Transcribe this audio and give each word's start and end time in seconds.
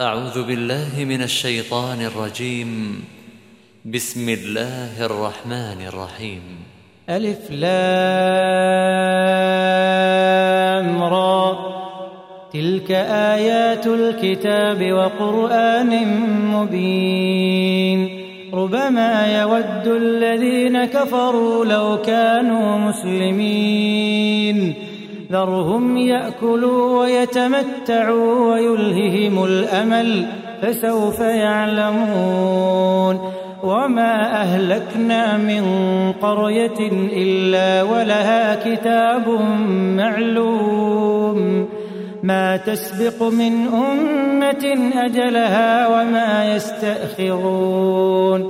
أعوذ 0.00 0.46
بالله 0.46 1.04
من 1.04 1.22
الشيطان 1.22 2.00
الرجيم. 2.00 3.04
بسم 3.84 4.28
الله 4.28 5.06
الرحمن 5.06 5.86
الرحيم. 5.86 6.40
ألف 7.10 7.50
لام 7.50 7.82
را. 11.02 11.56
تلك 12.52 12.90
آيات 13.10 13.86
الكتاب 13.86 14.92
وقرآن 14.92 16.20
مبين. 16.54 18.20
ربما 18.54 19.40
يود 19.40 19.86
الذين 19.86 20.84
كفروا 20.84 21.64
لو 21.64 22.02
كانوا 22.02 22.78
مسلمين. 22.78 24.74
ذرهم 25.32 25.96
يأكلوا 25.96 27.00
ويتمتعوا 27.00 28.54
ويلههم 28.54 29.44
الأمل 29.44 30.26
فسوف 30.62 31.20
يعلمون. 31.20 33.20
وما 33.62 34.42
أهلكنا 34.42 35.36
من 35.36 35.64
قرية 36.22 36.90
إلا 37.12 37.82
ولها 37.82 38.54
كتاب 38.64 39.28
معلوم. 39.96 41.68
ما 42.22 42.56
تسبق 42.56 43.22
من 43.22 43.66
أمة 43.66 44.92
أجلها 44.94 45.88
وما 45.88 46.54
يستأخرون. 46.54 48.40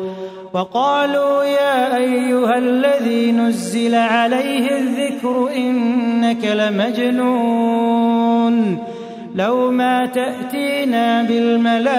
وقالوا 0.52 1.45
يا 1.45 1.97
أيها 1.97 2.59
الذي 2.59 3.33
نزل 3.33 3.95
عليه 3.95 4.79
الذكر 4.79 5.48
إنك 5.56 6.45
لمجنون. 6.45 7.77
لو 9.34 9.70
ما 9.70 10.06
تأتينا 10.06 11.23
بالملائكة 11.23 11.97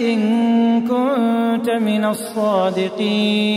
إن 0.00 0.80
كنت 0.80 1.70
من 1.70 2.04
الصادقين. 2.04 3.56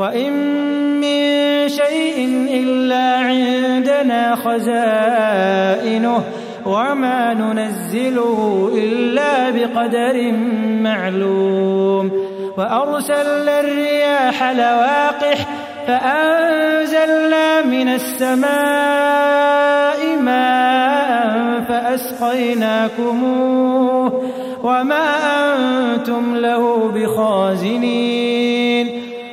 وإن 0.00 0.32
من 1.00 1.68
شيء 1.68 2.46
إلا 2.50 3.16
عندنا 3.16 4.36
خزائنه 4.36 6.24
وما 6.66 7.34
ننزله 7.34 8.70
إلا 8.74 9.50
بقدر 9.50 10.32
معلوم 10.80 12.10
وأرسلنا 12.58 13.60
الرياح 13.60 14.42
لواقح 14.42 15.46
فأنزلنا 15.86 17.62
من 17.62 17.88
السماء 17.88 18.50
ماء 20.22 21.60
فأسقيناكموه 21.68 23.10
وما 24.62 25.06
أنتم 25.56 26.36
له 26.36 26.90
بخازنين 26.94 28.60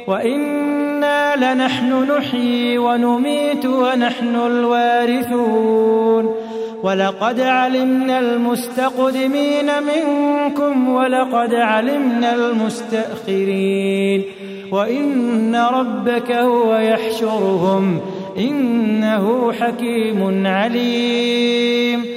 وإنا 0.07 1.35
لنحن 1.35 2.11
نحيي 2.11 2.77
ونميت 2.77 3.65
ونحن 3.65 4.35
الوارثون. 4.35 6.35
ولقد 6.83 7.41
علمنا 7.41 8.19
المستقدمين 8.19 9.65
منكم 9.65 10.89
ولقد 10.89 11.53
علمنا 11.53 12.35
المستأخرين. 12.35 14.23
وإن 14.71 15.55
ربك 15.55 16.31
هو 16.31 16.77
يحشرهم 16.77 17.99
إنه 18.37 19.53
حكيم 19.53 20.47
عليم. 20.47 22.16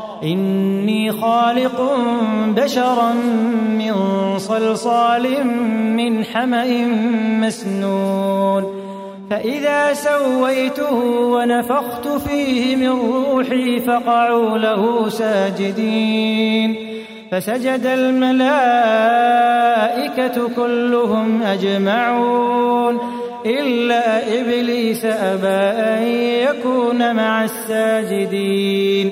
إني 0.23 1.11
خالق 1.11 1.95
بشرا 2.47 3.13
من 3.77 3.93
صلصال 4.37 5.47
من 5.97 6.25
حمأ 6.25 6.85
مسنون. 7.41 8.81
فإذا 9.29 9.93
سويته 9.93 10.93
ونفخت 11.05 12.07
فيه 12.07 12.75
من 12.75 12.89
روحي 12.89 13.79
فقعوا 13.79 14.57
له 14.57 15.09
ساجدين. 15.09 16.75
فسجد 17.31 17.85
الملائكة 17.85 18.55
كلهم 20.55 21.41
أجمعون. 21.41 22.99
إلا 23.45 24.39
إبليس 24.41 25.05
أبى 25.05 25.47
أن 25.47 26.03
يكون 26.47 27.15
مع 27.15 27.43
الساجدين. 27.43 29.11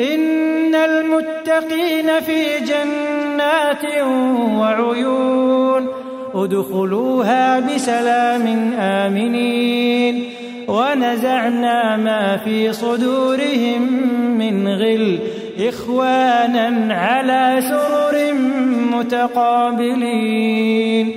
إن 0.00 0.74
المتقين 0.74 2.20
في 2.20 2.60
جنات 2.60 3.84
وعيون 4.58 5.88
ادخلوها 6.34 7.60
بسلام 7.60 8.72
آمنين 8.78 10.24
ونزعنا 10.68 11.96
ما 11.96 12.36
في 12.36 12.72
صدورهم 12.72 13.82
من 14.38 14.68
غل 14.68 15.18
إخوانا 15.68 16.94
على 16.94 17.60
سرر 17.60 18.32
متقابلين 19.92 21.16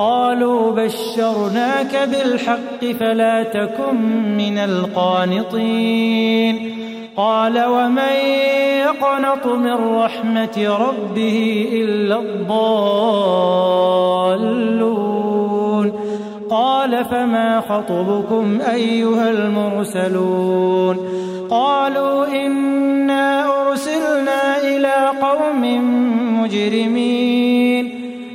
قالوا 0.00 0.72
بشرناك 0.72 2.08
بالحق 2.08 2.84
فلا 3.00 3.42
تكن 3.42 3.96
من 4.36 4.58
القانطين. 4.58 6.56
قال 7.16 7.64
ومن 7.64 8.12
يقنط 8.80 9.46
من 9.46 9.96
رحمة 9.96 10.76
ربه 10.80 11.68
إلا 11.72 12.18
الضالون. 12.18 12.60
قال 16.50 17.04
فما 17.04 17.60
خطبكم 17.60 18.58
أيها 18.72 19.30
المرسلون؟ 19.30 20.96
قالوا 21.50 22.26
إنا 22.26 23.46
أرسلنا 23.68 24.58
إلى 24.62 25.12
قوم 25.20 25.62
مجرمين. 26.42 27.29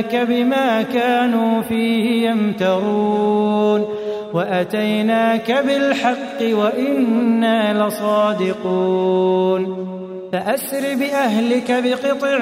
جئناك 0.00 0.26
بما 0.28 0.82
كانوا 0.82 1.62
فيه 1.62 2.28
يمترون 2.28 3.84
وأتيناك 4.32 5.64
بالحق 5.66 6.42
وإنا 6.42 7.86
لصادقون 7.86 9.84
فأسر 10.32 10.94
بأهلك 10.94 11.82
بقطع 11.84 12.38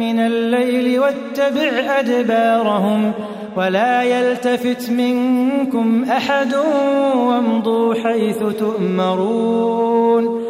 من 0.00 0.18
الليل 0.18 1.00
واتبع 1.00 1.98
أدبارهم 1.98 3.12
ولا 3.56 4.02
يلتفت 4.02 4.90
منكم 4.90 6.04
أحد 6.10 6.54
وامضوا 7.14 7.94
حيث 7.94 8.38
تؤمرون 8.58 10.49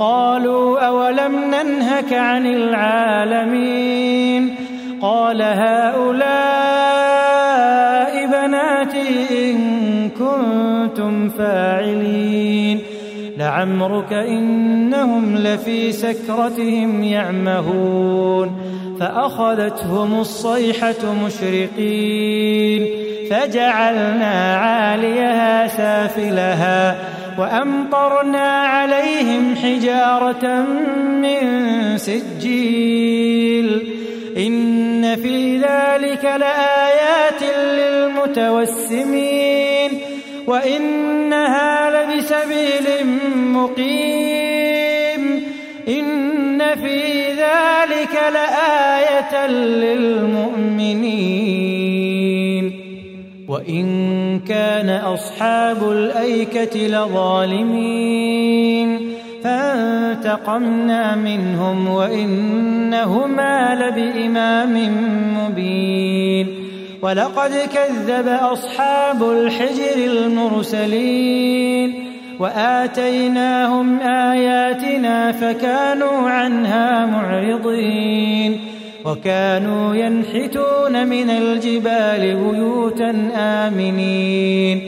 قالوا 0.00 0.80
أولم 0.86 1.44
ننهك 1.44 2.12
عن 2.12 2.46
العالمين 2.46 4.00
قال 5.02 5.42
هؤلاء 5.42 6.00
بناتي 8.26 9.50
إن 9.50 9.58
كنتم 10.08 11.28
فاعلين 11.28 12.80
لعمرك 13.38 14.12
إنهم 14.12 15.36
لفي 15.36 15.92
سكرتهم 15.92 17.02
يعمهون 17.02 18.56
فأخذتهم 19.00 20.20
الصيحة 20.20 21.14
مشرقين 21.26 22.86
فجعلنا 23.30 24.56
عاليها 24.56 25.66
سافلها 25.66 26.96
وأمطرنا 27.40 28.66
عليهم 28.66 29.56
حجارة 29.56 30.66
من 31.22 31.38
سجيل. 31.98 33.92
إن 34.36 35.16
في 35.16 35.56
ذلك 35.56 36.24
لآيات 36.24 37.42
للمتوسمين. 37.78 39.90
وإنها 40.46 41.90
لبسبيل 41.90 43.06
مقيم. 43.36 45.42
إن 45.88 46.74
في 46.74 47.28
ذلك 47.28 48.20
لآية 48.32 49.46
للمؤمنين. 49.46 50.40
وإن 53.48 54.19
كان 54.38 54.88
أصحاب 54.88 55.90
الأيكة 55.90 56.86
لظالمين. 56.86 59.00
فانتقمنا 59.44 61.16
منهم 61.16 61.88
وإنهما 61.88 63.74
لبإمام 63.74 64.94
مبين. 65.38 66.46
ولقد 67.02 67.50
كذب 67.74 68.28
أصحاب 68.28 69.30
الحجر 69.30 69.96
المرسلين. 69.96 71.94
وآتيناهم 72.38 74.00
آياتنا 74.00 75.32
فكانوا 75.32 76.30
عنها 76.30 77.06
معرضين. 77.06 78.60
وكانوا 79.04 79.94
ينحتون 79.94 81.06
من 81.06 81.30
الجبال 81.30 82.36
بيوتا 82.36 83.30
آمنين 83.34 84.82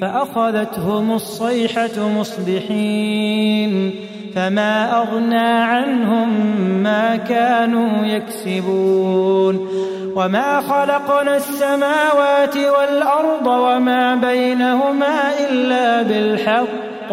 فأخذتهم 0.00 1.12
الصيحة 1.12 2.08
مصبحين 2.18 3.90
فما 4.34 4.98
أغنى 5.02 5.36
عنهم 5.36 6.28
ما 6.82 7.16
كانوا 7.16 8.06
يكسبون. 8.06 9.68
وما 10.16 10.60
خلقنا 10.60 11.36
السماوات 11.36 12.56
والأرض 12.56 13.46
وما 13.46 14.14
بينهما 14.14 15.32
إلا 15.50 16.02
بالحق. 16.02 17.12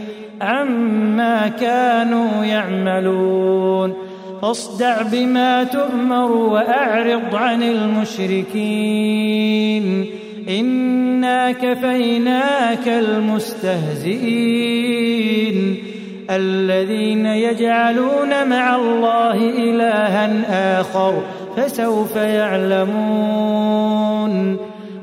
عما 1.41 1.47
كانوا 1.47 2.45
يعملون. 2.45 3.93
فاصدع 4.41 5.01
بما 5.01 5.63
تؤمر 5.63 6.31
وأعرض 6.31 7.35
عن 7.35 7.63
المشركين. 7.63 8.55
إنا 10.49 11.51
كفيناك 11.51 12.87
المستهزئين. 12.87 13.97
الذين 16.29 17.25
يجعلون 17.25 18.47
مع 18.49 18.75
الله 18.75 19.49
إلها 19.49 20.79
آخر 20.79 21.21
فسوف 21.57 22.15
يعلمون. 22.15 23.90